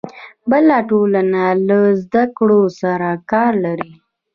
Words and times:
بله 0.49 0.77
ټولنه 0.89 1.43
له 1.67 1.79
زده 2.01 2.23
کړو 2.37 2.61
سره 2.81 3.09
کار 3.31 3.51
لري. 3.65 3.91